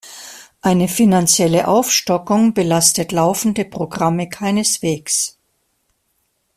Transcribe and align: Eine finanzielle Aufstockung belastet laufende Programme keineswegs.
Eine 0.63 0.87
finanzielle 0.87 1.67
Aufstockung 1.67 2.55
belastet 2.55 3.11
laufende 3.11 3.65
Programme 3.65 4.27
keineswegs. 4.27 5.37